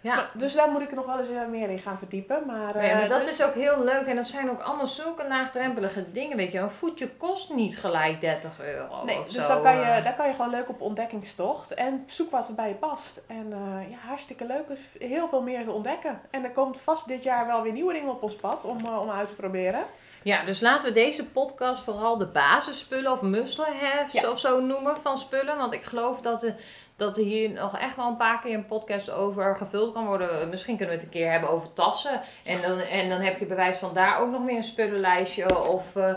[0.00, 0.30] Ja.
[0.32, 2.42] Dus daar moet ik nog wel eens eh, meer in gaan verdiepen.
[2.46, 5.28] Maar, Maar, eh, dat dus- is ook heel leuk en dat zijn ook allemaal zulke
[5.28, 6.58] laagdrempelige dingen, weet je.
[6.58, 9.48] Een voetje kost niet gelijk 30 euro Nee, of dus zo.
[9.48, 10.04] daar kan, je, eh.
[10.04, 11.74] daar kan je gewoon leuk op ontdekkingstocht.
[11.74, 13.22] En zoek wat er bij je past.
[13.26, 13.48] En
[13.90, 14.68] ja, hartstikke leuk.
[14.68, 16.20] Dus heel veel meer te ontdekken.
[16.30, 19.10] En er komt vast dit jaar wel weer nieuwe dingen op ons pad om, om
[19.10, 19.82] uit te proberen.
[20.22, 24.30] Ja, dus laten we deze podcast vooral de basisspullen of must-haves Ja.
[24.30, 25.56] of zo noemen van spullen.
[25.56, 26.54] Want ik geloof dat, er
[27.00, 30.48] dat er hier nog echt wel een paar keer een podcast over gevuld kan worden.
[30.48, 32.20] Misschien kunnen we het een keer hebben over tassen.
[32.44, 35.68] En dan, en dan heb je bewijs van daar ook nog weer een spullenlijstje.
[35.68, 36.14] Of, eh,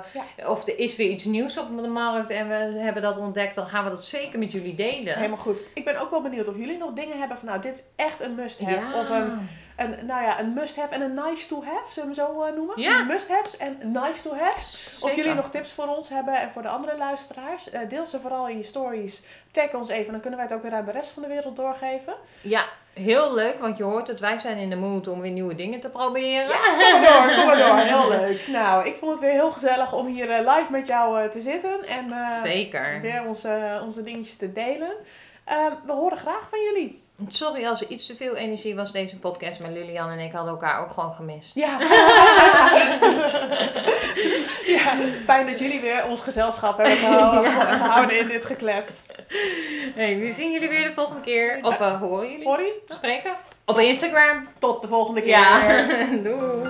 [0.48, 3.56] of er is weer iets nieuws op de markt en we hebben dat ontdekt.
[3.56, 5.16] Dan gaan we dat zeker met jullie delen.
[5.16, 5.64] Helemaal goed.
[5.74, 8.22] Ik ben ook wel benieuwd of jullie nog dingen hebben van nou, dit is echt
[8.22, 8.76] een must-have.
[8.76, 9.00] Ja.
[9.00, 12.54] Of een, een, nou ja, een must-have en een nice-to-have, zullen we hem zo eh,
[12.56, 12.82] noemen?
[12.82, 13.04] Ja.
[13.04, 14.98] Must-haves en nice-to-haves.
[15.02, 17.70] Of jullie nog tips voor ons hebben en voor de andere luisteraars.
[17.70, 19.24] eh, deel ze vooral in je stories.
[19.52, 21.56] Tag ons even, dan kunnen wij het ook weer aan de rest van de wereld
[21.56, 22.14] doorgeven.
[22.42, 25.56] Ja, heel leuk, want je hoort het, wij zijn in de mood om weer nieuwe
[25.56, 26.48] dingen te proberen.
[26.48, 28.00] Ja, kom maar door, kom maar door.
[28.00, 28.48] Heel leuk.
[28.48, 31.84] Nou, ik vond het weer heel gezellig om hier eh, live met jou te zitten.
[31.88, 33.00] En Zeker.
[33.02, 34.92] weer onze, onze dingetjes te delen.
[35.46, 37.03] Eh, we horen graag van jullie.
[37.28, 40.52] Sorry als er iets te veel energie was deze podcast, maar Lilian en ik hadden
[40.54, 41.56] elkaar ook gewoon gemist.
[41.56, 41.80] Ja.
[44.76, 44.96] ja,
[45.26, 47.76] fijn dat jullie weer ons gezelschap hebben gehouden, Ja.
[47.78, 49.06] gehouden in dit geklets.
[49.96, 51.60] Hey, we zien jullie weer de volgende keer.
[51.62, 53.36] Of eh, horen jullie spreken?
[53.66, 54.48] Op Instagram.
[54.60, 55.30] Tot de volgende keer.
[55.30, 55.78] Ja,
[56.24, 56.70] doei.